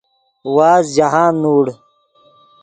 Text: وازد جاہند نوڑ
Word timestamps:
وازد 0.55 0.89
جاہند 0.95 1.37
نوڑ 1.43 1.65